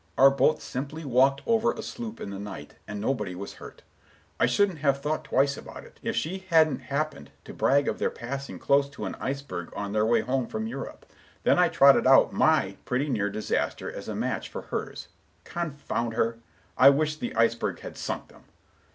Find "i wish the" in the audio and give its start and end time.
16.75-17.35